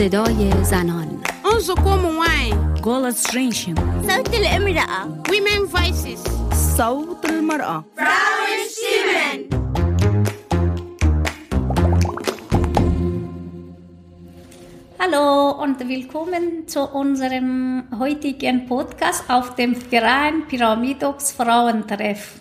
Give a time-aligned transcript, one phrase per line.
[0.00, 1.08] صدای زنان.
[1.54, 3.74] انظکوم وای گولت رینشن
[4.08, 5.00] صوت الامرأة
[5.30, 6.22] ویمن فایسیس
[6.76, 8.60] صوت المرأة فراون
[14.98, 22.40] Hallo und willkommen zu unserem heutigen Podcast auf dem Verein Pyramidox Frauentreff.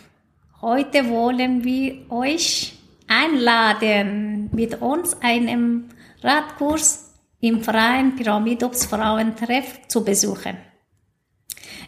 [0.62, 2.74] Heute wollen wir euch
[3.10, 5.90] einladen, mit uns einen
[6.24, 7.09] Radkurs
[7.42, 10.58] im Verein Pyramidox Frauentreff zu besuchen.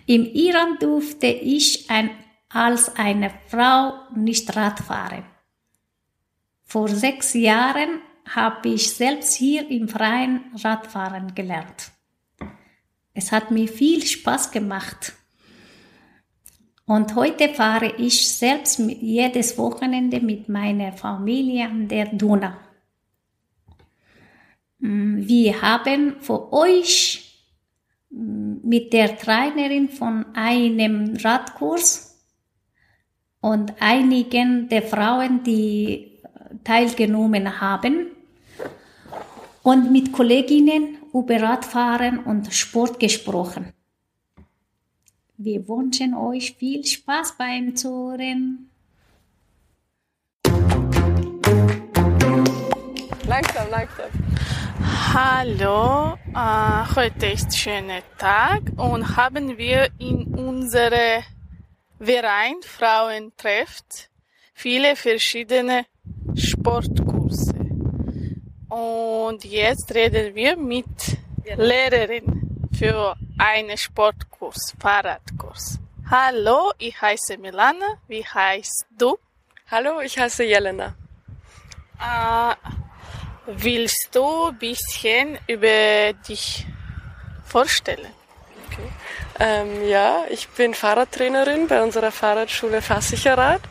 [0.05, 2.11] Im Iran durfte ich ein,
[2.49, 5.25] als eine Frau nicht Rad fahren.
[6.63, 11.91] Vor sechs Jahren habe ich selbst hier im Freien Radfahren gelernt.
[13.13, 15.13] Es hat mir viel Spaß gemacht.
[16.85, 22.57] Und heute fahre ich selbst jedes Wochenende mit meiner Familie an der Duna.
[24.81, 27.39] Mm, Wir haben für euch
[28.09, 32.19] mm, mit der Trainerin von einem Radkurs
[33.41, 36.19] und einigen der Frauen, die
[36.63, 38.07] teilgenommen haben
[39.63, 43.73] und mit Kolleginnen über Radfahren und Sport gesprochen.
[45.37, 48.69] Wir wünschen euch viel Spaß beim Zuhören.
[53.27, 54.20] Langsam, langsam.
[55.13, 61.23] Hallo, äh, heute ist schöner Tag und haben wir in unsere
[61.99, 64.09] Verein Frauen trifft
[64.53, 65.85] viele verschiedene
[66.33, 67.53] Sportkurse.
[68.69, 71.17] Und jetzt reden wir mit
[71.57, 75.77] Lehrerin für einen Sportkurs, Fahrradkurs.
[76.09, 77.99] Hallo, ich heiße Milana.
[78.07, 79.17] Wie heißt du?
[79.69, 80.95] Hallo, ich heiße Jelena.
[81.99, 82.55] Äh,
[83.45, 86.65] willst du ein bisschen über dich
[87.45, 88.07] vorstellen?
[89.39, 93.61] Ähm, ja, ich bin Fahrradtrainerin bei unserer Fahrradschule Fassicherrad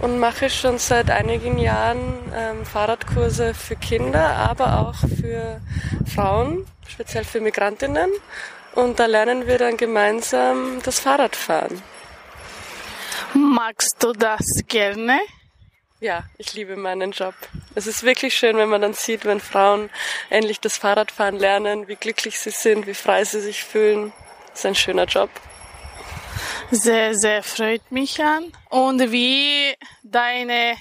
[0.00, 5.60] und mache schon seit einigen Jahren ähm, Fahrradkurse für Kinder, aber auch für
[6.12, 8.10] Frauen, speziell für Migrantinnen.
[8.74, 11.82] Und da lernen wir dann gemeinsam das Fahrradfahren.
[13.34, 15.20] Magst du das gerne?
[16.00, 17.34] Ja, ich liebe meinen Job.
[17.74, 19.90] Es ist wirklich schön, wenn man dann sieht, wenn Frauen
[20.30, 24.12] endlich das Fahrradfahren lernen, wie glücklich sie sind, wie frei sie sich fühlen.
[24.48, 25.28] Das ist ein schöner Job.
[26.70, 28.50] Sehr, sehr freut mich an.
[28.70, 30.76] Und wie deine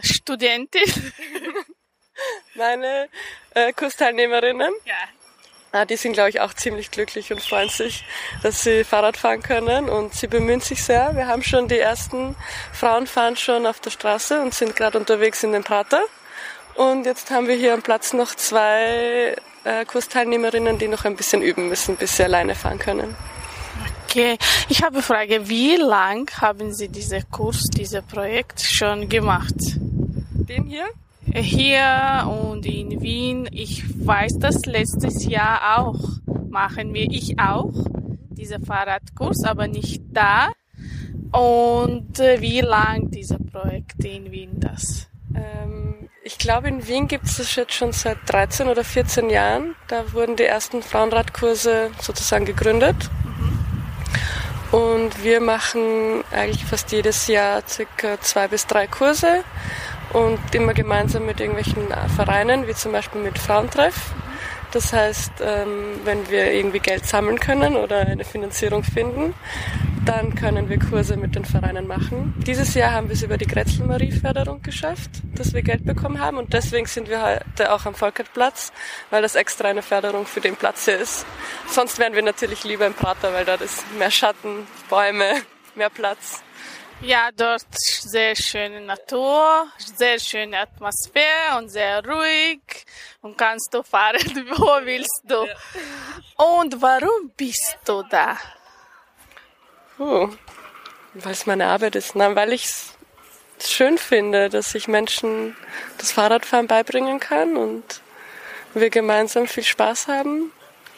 [0.00, 0.82] Studentin?
[2.54, 3.08] Meine
[3.54, 4.94] äh, Kursteilnehmerinnen, Ja.
[5.76, 8.04] Ah, die sind, glaube ich, auch ziemlich glücklich und freuen sich,
[8.42, 11.14] dass sie Fahrrad fahren können und sie bemühen sich sehr.
[11.14, 12.34] Wir haben schon die ersten
[12.72, 16.00] Frauen fahren schon auf der Straße und sind gerade unterwegs in den Prater.
[16.74, 21.42] Und jetzt haben wir hier am Platz noch zwei äh, Kursteilnehmerinnen, die noch ein bisschen
[21.42, 23.14] üben müssen, bis sie alleine fahren können.
[24.04, 24.38] Okay.
[24.68, 25.48] Ich habe eine Frage.
[25.48, 29.54] Wie lang haben Sie diesen Kurs, dieses Projekt schon gemacht?
[29.58, 30.88] Den hier?
[31.34, 33.48] Hier und in Wien.
[33.50, 36.00] Ich weiß, dass letztes Jahr auch
[36.48, 37.74] machen wir, ich auch,
[38.30, 40.48] diesen Fahrradkurs, aber nicht da.
[41.32, 45.08] Und äh, wie lang dieses Projekt in Wien das?
[45.34, 49.74] Ähm, ich glaube, in Wien gibt es das jetzt schon seit 13 oder 14 Jahren.
[49.88, 52.96] Da wurden die ersten Frauenradkurse sozusagen gegründet.
[54.72, 59.44] Und wir machen eigentlich fast jedes Jahr circa zwei bis drei Kurse
[60.16, 64.14] und immer gemeinsam mit irgendwelchen Vereinen, wie zum Beispiel mit Frauentreff.
[64.72, 69.34] Das heißt, ähm, wenn wir irgendwie Geld sammeln können oder eine Finanzierung finden,
[70.06, 72.34] dann können wir Kurse mit den Vereinen machen.
[72.46, 76.54] Dieses Jahr haben wir es über die Grätzl-Marie-Förderung geschafft, dass wir Geld bekommen haben und
[76.54, 78.72] deswegen sind wir heute auch am Volkertplatz,
[79.10, 81.26] weil das extra eine Förderung für den Platz hier ist.
[81.68, 85.26] Sonst wären wir natürlich lieber im Prater, weil dort ist mehr Schatten, Bäume,
[85.74, 86.42] mehr Platz.
[87.02, 92.60] Ja, dort sehr schöne Natur, sehr schöne Atmosphäre und sehr ruhig.
[93.20, 94.16] Und kannst du fahren,
[94.56, 95.46] wo willst du.
[96.36, 98.38] Und warum bist du da?
[99.98, 100.30] Oh,
[101.14, 102.14] weil es meine Arbeit ist.
[102.14, 105.54] Nein, weil ich es schön finde, dass ich Menschen
[105.98, 108.00] das Fahrradfahren beibringen kann und
[108.72, 110.50] wir gemeinsam viel Spaß haben,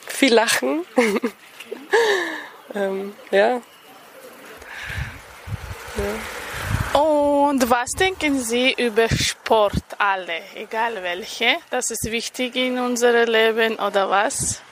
[0.06, 0.85] viel lachen.
[2.75, 3.62] ähm, ja.
[6.93, 11.56] Und was denken Sie über Sport alle, egal welche?
[11.71, 14.62] Das ist wichtig in unserem Leben oder was?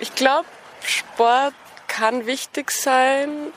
[0.00, 0.46] Ich glaube,
[0.84, 1.54] Sport
[1.86, 3.52] kann wichtig sein,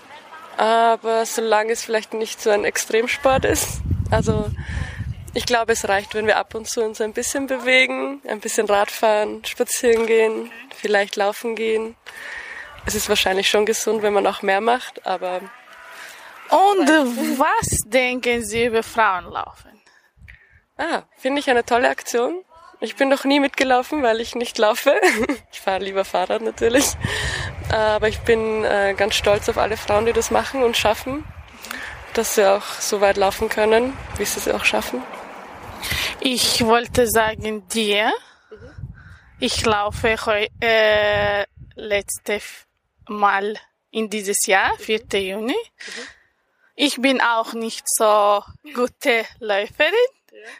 [0.57, 3.81] aber solange es vielleicht nicht so ein Extremsport ist.
[4.12, 4.50] Also
[5.33, 8.68] ich glaube, es reicht, wenn wir ab und zu uns ein bisschen bewegen, ein bisschen
[8.68, 11.95] Radfahren, spazieren gehen, vielleicht laufen gehen.
[12.85, 15.42] Es ist wahrscheinlich schon gesund, wenn man auch mehr macht, aber
[16.49, 16.87] Und
[17.39, 19.69] was denken Sie über Frauenlaufen?
[20.79, 22.43] ah, finde ich eine tolle Aktion.
[22.79, 24.93] Ich bin noch nie mitgelaufen, weil ich nicht laufe.
[25.51, 26.85] Ich fahre lieber Fahrrad natürlich.
[27.69, 31.25] Aber ich bin äh, ganz stolz auf alle Frauen, die das machen und schaffen,
[32.13, 35.03] dass sie auch so weit laufen können, wie sie es auch schaffen.
[36.21, 38.13] Ich wollte sagen dir,
[39.39, 40.15] ich laufe
[40.61, 42.39] äh, letzte
[43.09, 43.57] Mal
[43.91, 45.01] in dieses Jahr, 4.
[45.19, 45.55] Juni.
[46.81, 48.41] Ich bin auch nicht so
[48.73, 49.91] gute Läuferin,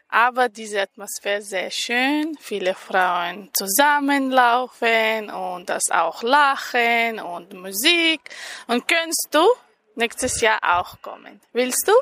[0.10, 2.38] aber diese Atmosphäre sehr schön.
[2.42, 8.20] Viele Frauen zusammenlaufen und das auch lachen und Musik.
[8.68, 9.48] Und kannst du
[9.96, 11.40] nächstes Jahr auch kommen?
[11.54, 11.94] Willst du?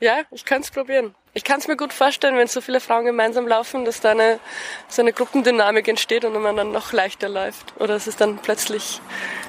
[0.00, 1.14] Ja, ich kann es probieren.
[1.34, 4.40] Ich kann es mir gut vorstellen, wenn so viele Frauen gemeinsam laufen, dass da eine,
[4.88, 7.74] so eine Gruppendynamik entsteht und man dann noch leichter läuft.
[7.76, 9.02] Oder dass es dann plötzlich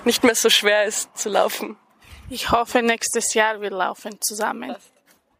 [0.03, 1.77] nicht mehr so schwer ist zu laufen.
[2.31, 4.75] Ich hoffe, nächstes Jahr wir laufen zusammen.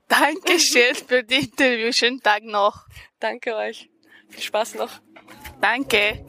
[0.08, 1.92] Dankeschön für die Interview.
[1.92, 2.88] Schönen Tag noch.
[3.20, 3.88] Danke euch.
[4.30, 4.90] Viel Spaß noch.
[5.62, 6.26] Danke.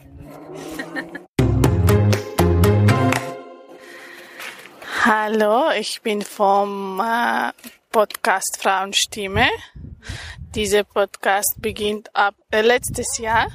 [5.03, 7.51] Hallo, ich bin vom äh,
[7.89, 9.47] Podcast Frauenstimme.
[10.53, 13.47] Dieser Podcast beginnt ab äh, letztes Jahr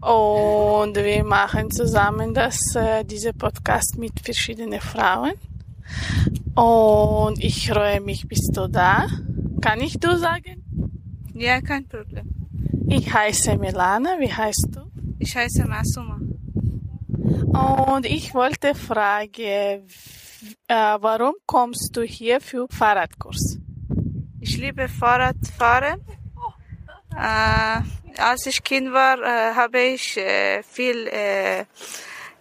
[0.00, 5.32] und wir machen zusammen das, äh, diese Podcast mit verschiedenen Frauen.
[6.54, 9.06] Und ich freue mich, bist du da?
[9.60, 10.62] Kann ich du sagen?
[11.34, 12.28] Ja, kein Problem.
[12.88, 14.80] Ich heiße Milana, wie heißt du?
[15.18, 16.20] Ich heiße Masuma.
[17.92, 19.86] Und ich wollte fragen,
[20.68, 23.58] äh, warum kommst du hier für Fahrradkurs?
[24.40, 26.00] Ich liebe Fahrradfahren.
[27.16, 31.06] Äh, als ich Kind war, äh, habe ich äh, viel,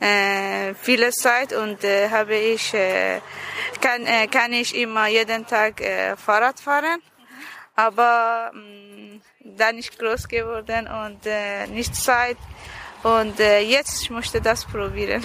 [0.02, 3.22] äh, viele Zeit und äh, habe ich, äh,
[3.80, 7.00] kann, äh, kann ich immer jeden Tag äh, Fahrrad fahren.
[7.76, 9.20] Aber mh,
[9.58, 12.38] dann ich groß geworden und äh, nicht Zeit.
[13.04, 15.24] Und äh, jetzt ich möchte das probieren.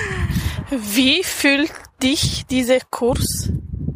[0.70, 1.72] Wie fühlt
[2.02, 3.50] dich dieser Kurs?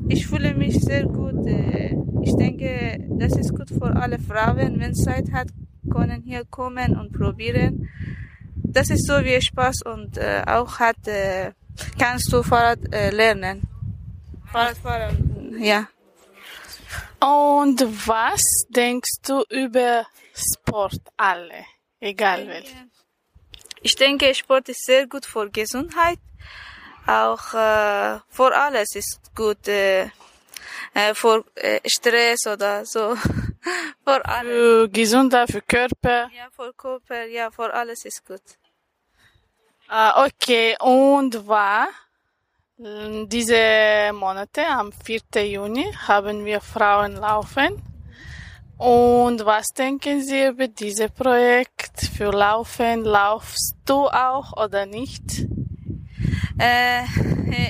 [0.08, 1.46] Ich fühle mich sehr gut.
[1.46, 4.78] äh, Ich denke, das ist gut für alle Frauen.
[4.80, 5.48] Wenn Zeit hat,
[5.90, 7.88] können hier kommen und probieren.
[8.76, 11.52] Das ist so wie Spaß und äh, auch hat, äh,
[11.98, 13.62] kannst du Fahrrad äh, lernen.
[14.52, 15.88] Fahrradfahren, ja.
[17.18, 21.64] Und was denkst du über Sport alle?
[22.00, 22.76] Egal welche.
[23.80, 26.18] Ich denke, Sport ist sehr gut für Gesundheit.
[27.06, 29.66] Auch äh, für alles ist gut.
[29.68, 30.10] Äh,
[30.92, 33.16] äh, für äh, Stress oder so.
[34.04, 34.52] für alles.
[34.52, 36.30] Für Gesundheit, für Körper.
[36.36, 38.42] Ja, für Körper, ja, für alles ist gut.
[39.88, 41.86] Ah, okay, und war
[42.76, 45.46] diese Monate am 4.
[45.46, 47.80] Juni haben wir Frauen laufen.
[48.78, 53.04] Und was denken Sie über dieses Projekt für Laufen?
[53.04, 55.46] Laufst du auch oder nicht?
[56.58, 57.02] Äh,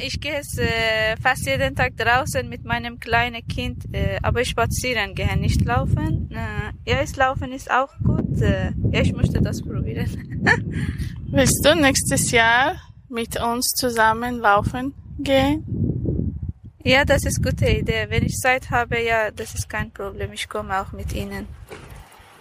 [0.07, 5.41] ich gehe äh, fast jeden Tag draußen mit meinem kleinen Kind, äh, aber spazieren gehen,
[5.41, 6.31] nicht laufen.
[6.31, 8.41] Äh, ja, ist laufen ist auch gut.
[8.41, 10.09] Äh, ja, ich möchte das probieren.
[11.31, 12.77] Willst du nächstes Jahr
[13.09, 15.65] mit uns zusammen laufen gehen?
[16.87, 18.07] ja, das ist eine gute Idee.
[18.09, 20.33] Wenn ich Zeit habe, ja, das ist kein Problem.
[20.33, 21.49] Ich komme auch mit Ihnen.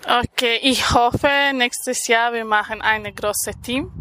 [0.05, 3.91] Okay, ich hoffe, nächstes Jahr wir machen ein großes Team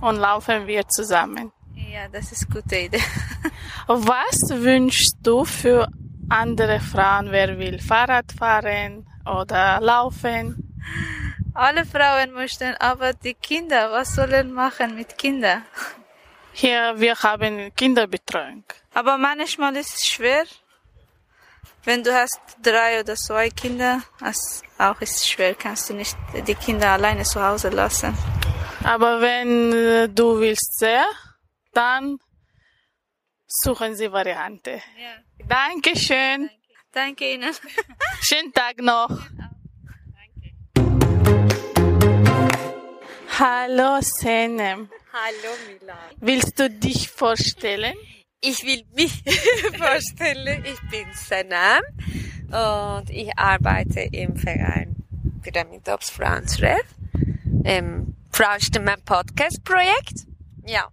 [0.00, 1.52] und laufen wir zusammen.
[1.94, 3.04] Ja, das ist eine gute Idee.
[3.86, 5.86] Was wünschst du für
[6.28, 10.74] andere Frauen, wer will Fahrrad fahren oder laufen?
[11.54, 15.62] Alle Frauen möchten, aber die Kinder, was sollen machen mit Kindern?
[16.52, 18.64] Hier, wir haben Kinderbetreuung.
[18.92, 20.46] Aber manchmal ist es schwer.
[21.84, 26.16] Wenn du hast drei oder zwei Kinder, ist auch ist es schwer, kannst du nicht
[26.48, 28.18] die Kinder alleine zu Hause lassen.
[28.82, 31.04] Aber wenn du willst sehr,
[31.74, 32.18] dann
[33.46, 34.80] suchen Sie Variante.
[34.98, 35.46] Ja.
[35.46, 36.50] Dankeschön.
[36.92, 37.52] Danke Ihnen.
[38.20, 39.10] Schönen Tag noch.
[43.38, 44.88] Hallo Senem.
[45.12, 45.96] Hallo Milan.
[46.18, 47.96] Willst du dich vorstellen?
[48.40, 49.24] Ich will mich
[49.76, 51.82] vorstellen, ich bin Sanam
[52.46, 54.94] und ich arbeite im Verein
[55.42, 56.86] Pyramidops Frauentreff,
[57.64, 60.26] im Frauenstimme Podcast Projekt.
[60.66, 60.88] Ja,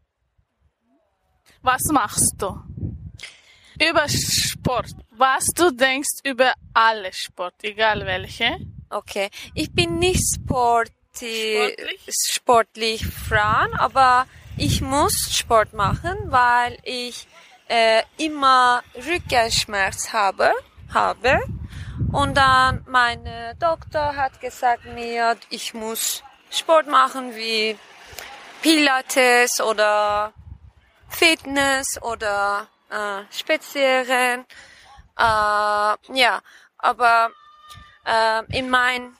[1.62, 2.60] Was machst du?
[3.80, 4.91] Über Sport.
[5.12, 8.58] was du denkst über alle Sport, egal welche.
[8.89, 12.01] Okay, ich bin nicht sporti Sportlich?
[12.27, 14.25] sportlich Frauen, aber
[14.58, 17.27] ich muss Sport machen, weil ich
[17.68, 20.51] äh, immer Rückenschmerz habe,
[20.94, 21.39] habe.
[22.12, 27.77] Und dann meine Doktor hat gesagt mir, ich muss Sport machen wie
[28.62, 30.34] Pilates oder
[31.12, 34.46] Fitness oder äh, Spazieren.
[35.18, 35.24] Äh,
[36.13, 36.41] ja,
[36.77, 37.30] aber
[38.06, 39.15] äh, in mein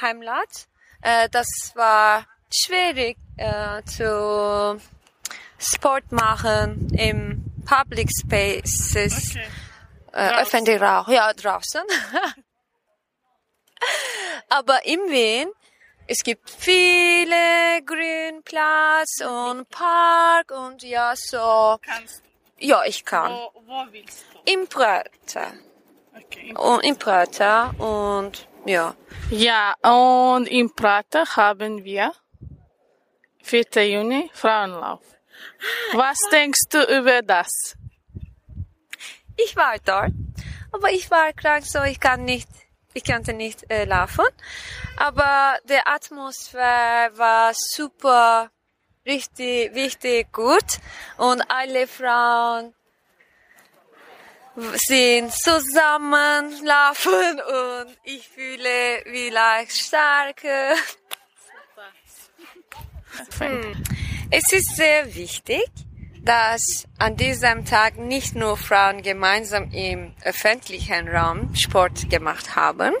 [0.00, 0.68] Heimland,
[1.02, 4.80] äh, das war schwierig äh, zu
[5.58, 9.48] Sport machen im Public Spaces, Okay.
[10.12, 11.82] äh, öffentlich Raum, ja draußen.
[14.48, 15.48] Aber in Wien
[16.08, 21.78] es gibt viele Grünplatz und Park und ja so.
[21.82, 22.22] Kannst
[22.58, 23.30] Ja, ich kann.
[23.30, 24.52] wo, wo willst du?
[24.52, 25.52] Im Prater.
[26.16, 26.54] Okay.
[26.56, 28.94] Und im Prater und ja.
[29.30, 32.12] Ja, und im Prater haben wir
[33.42, 33.64] 4.
[33.86, 35.00] Juni Frauenlauf.
[35.92, 37.76] Was denkst du über das?
[39.36, 40.12] Ich war dort,
[40.72, 42.48] aber ich war krank, so ich kann nicht,
[42.94, 44.26] ich konnte nicht äh, laufen.
[44.96, 48.50] Aber die Atmosphäre war super,
[49.06, 50.78] richtig, richtig gut
[51.16, 52.74] und alle Frauen
[54.74, 60.74] sind zusammen laufen und ich fühle vielleicht starke.
[64.30, 65.70] Es ist sehr wichtig,
[66.22, 72.94] dass an diesem Tag nicht nur Frauen gemeinsam im öffentlichen Raum Sport gemacht haben.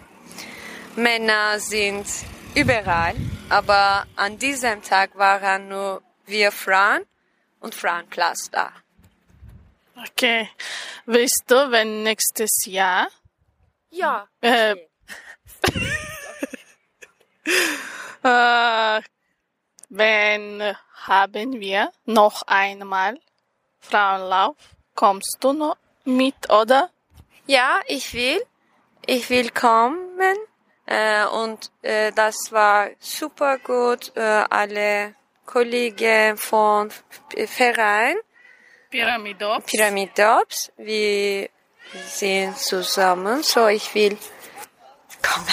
[0.96, 2.06] Männer sind
[2.54, 3.14] überall,
[3.48, 7.04] aber an diesem Tag waren nur wir Frauen
[7.60, 8.72] und Frauenplatz da.
[10.06, 10.48] Okay.
[11.06, 13.08] Weißt du, wenn nächstes Jahr
[13.90, 14.28] Ja.
[14.40, 14.72] äh,
[18.22, 19.02] äh,
[19.88, 20.76] wenn
[21.06, 23.18] haben wir noch einmal
[23.80, 24.56] Frauenlauf,
[24.94, 26.90] kommst du noch mit, oder?
[27.46, 28.44] Ja, ich will.
[29.06, 30.36] Ich will kommen.
[30.86, 34.12] Äh, und äh, das war super gut.
[34.16, 35.14] Äh, alle
[35.46, 36.90] Kollegen von
[37.46, 38.16] Verein
[38.90, 39.66] Pyramidop.
[39.66, 41.50] Pyramidops, wir
[42.06, 43.42] sind zusammen.
[43.42, 44.16] So, ich will
[45.22, 45.46] kommen.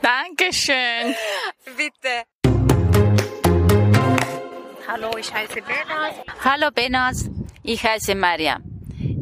[0.00, 1.14] Dankeschön.
[1.76, 2.24] Bitte.
[4.88, 6.14] Hallo, ich heiße Benas.
[6.44, 7.30] Hallo Benas,
[7.62, 8.58] ich heiße Maria.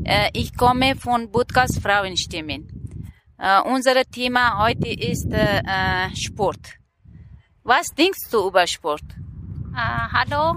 [0.05, 2.67] Äh, ich komme von Budkas Frauenstimmen.
[3.39, 6.75] Äh, unser Thema heute ist äh, Sport.
[7.63, 9.05] Was denkst du über Sport?
[9.77, 10.57] Hallo,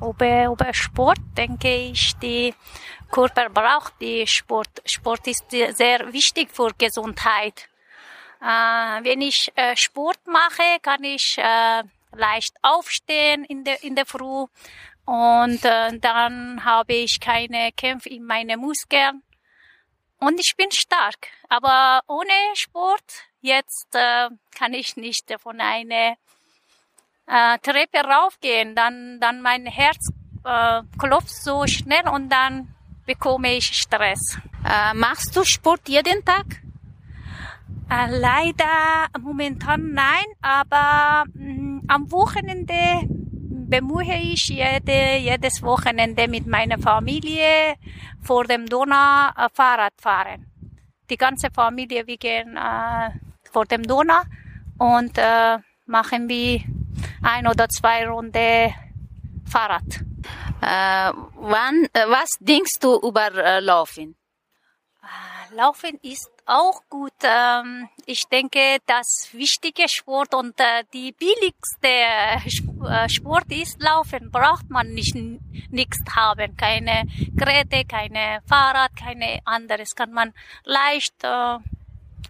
[0.00, 2.54] über, über Sport denke ich, die
[3.10, 4.82] Körper braucht die Sport.
[4.84, 7.68] Sport ist sehr wichtig für Gesundheit.
[8.40, 11.38] Wenn ich Sport mache, kann ich
[12.16, 14.46] leicht aufstehen in der, in der Früh
[15.04, 19.22] und äh, dann habe ich keine Kämpfe in meine Muskeln
[20.18, 21.28] und ich bin stark.
[21.48, 26.16] Aber ohne Sport jetzt äh, kann ich nicht von einer
[27.26, 30.10] äh, Treppe raufgehen, dann, dann mein Herz
[30.44, 32.74] äh, klopft so schnell und dann
[33.06, 34.38] bekomme ich Stress.
[34.64, 36.46] Äh, machst du Sport jeden Tag?
[37.90, 43.06] Äh, leider momentan nein, aber mh, am Wochenende
[43.72, 47.76] bemühe ich jede, jedes Wochenende mit meiner Familie
[48.20, 50.46] vor dem Donau äh, Fahrrad fahren.
[51.08, 53.10] Die ganze Familie, wir gehen äh,
[53.50, 54.22] vor dem Donau
[54.78, 56.60] und äh, machen wir
[57.22, 58.74] ein oder zwei Runde
[59.44, 59.90] Fahrrad.
[60.60, 64.16] Äh, wann, äh, was denkst du über äh, Laufen?
[65.54, 67.12] Laufen ist auch gut.
[67.22, 74.30] Ähm, ich denke, das wichtige Sport und äh, die billigste äh, Sport ist Laufen.
[74.30, 75.14] Braucht man nicht
[75.70, 79.94] nichts haben, keine Geräte, keine Fahrrad, keine anderes.
[79.94, 80.32] Kann man
[80.64, 81.58] leicht äh,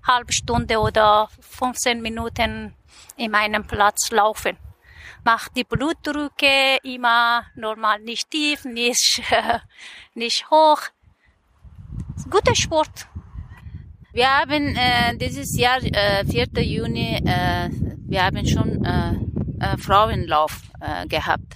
[0.07, 2.75] halbe Stunde oder 15 Minuten
[3.16, 4.57] in einem Platz laufen.
[5.25, 9.23] Macht die Blutdrücke immer normal, nicht tief, nicht
[10.14, 10.81] nicht hoch.
[12.28, 13.07] Guter Sport.
[14.12, 16.62] Wir haben äh, dieses Jahr, äh, 4.
[16.62, 17.71] Juni, äh,
[18.07, 19.14] wir haben schon äh,
[19.61, 21.54] äh, Frauenlauf äh, gehabt.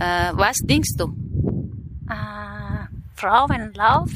[0.00, 1.14] Äh, was denkst du?
[2.10, 4.10] äh, Frauenlauf.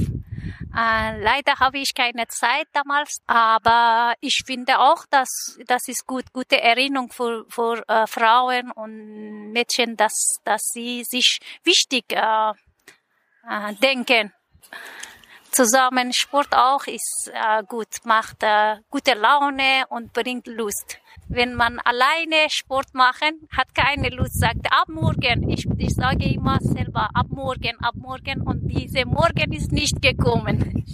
[0.77, 6.33] Äh, leider habe ich keine Zeit damals, aber ich finde auch, dass das ist gut,
[6.33, 12.51] gute Erinnerung für, für äh, Frauen und Mädchen, dass, dass sie sich wichtig äh,
[13.49, 14.33] äh, denken.
[15.53, 20.99] Zusammen Sport auch ist äh, gut, macht äh, gute Laune und bringt Lust.
[21.29, 25.49] Wenn man alleine Sport machen, hat keine Lust, sagt ab morgen.
[25.49, 30.85] Ich, ich sage immer selber ab morgen, ab morgen und diese Morgen ist nicht gekommen.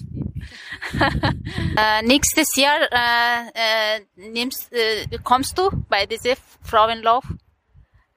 [1.76, 7.24] äh, nächstes Jahr äh, äh, nimmst, äh, kommst du bei diesem Frauenlauf?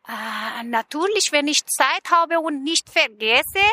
[0.08, 3.64] Äh, natürlich, wenn ich Zeit habe und nicht vergesse,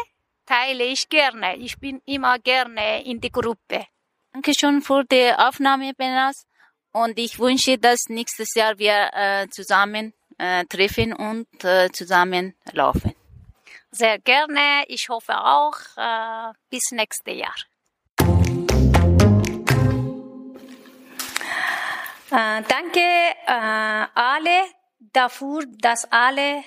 [0.46, 1.56] teile ich gerne.
[1.56, 3.86] Ich bin immer gerne in die Gruppe.
[4.32, 6.46] Dankeschön für die Aufnahme, Benas.
[6.92, 13.14] Und ich wünsche, dass nächstes Jahr wir äh, zusammen äh, treffen und äh, zusammen laufen.
[13.90, 14.84] Sehr gerne.
[14.88, 17.54] Ich hoffe auch äh, bis nächstes Jahr.
[22.30, 23.00] Äh, danke
[23.46, 24.64] äh, alle
[24.98, 26.64] dafür, dass alle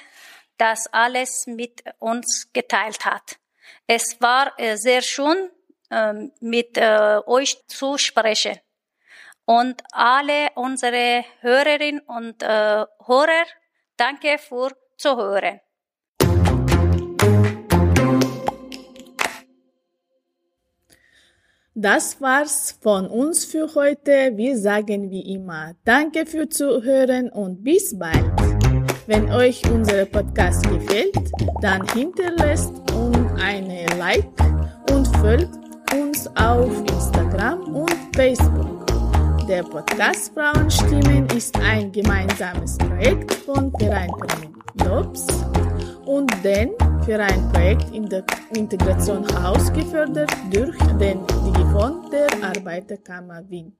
[0.57, 3.38] das alles mit uns geteilt hat.
[3.87, 5.49] Es war äh, sehr schön,
[5.89, 8.57] äh, mit äh, euch zu sprechen.
[9.45, 13.45] Und alle unsere Hörerinnen und äh, Hörer,
[13.97, 15.59] danke für Zuhören.
[21.81, 24.35] Das war's von uns für heute.
[24.35, 28.38] Wir sagen wie immer Danke für Zuhören und bis bald.
[29.09, 31.31] Wenn euch unser Podcast gefällt,
[31.63, 34.29] dann hinterlasst uns eine Like
[34.91, 35.49] und folgt
[35.95, 38.85] uns auf Instagram und Facebook.
[39.47, 44.11] Der Podcast Frauenstimmen ist ein gemeinsames Projekt von Verein
[44.75, 45.25] Dobbs
[46.05, 46.69] und den
[47.03, 48.23] Vereinprojekt in der
[48.53, 53.78] Integration Haus gefördert durch den Digifond der Arbeiterkammer Wien.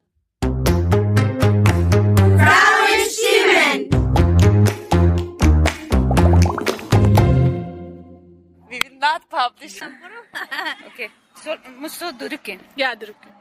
[9.09, 9.81] Not publish.
[10.87, 11.09] okay.
[11.43, 12.59] So, musst du drücken.
[12.75, 13.38] Ja, drücken.